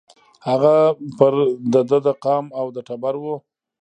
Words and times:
هغه 0.47 0.75
پر 1.17 1.33
د 1.73 1.75
ده 1.89 1.97
د 2.05 2.09
قام 2.23 2.45
او 2.59 2.65
د 2.75 2.77
ټبر 2.87 3.13
وو 3.23 3.35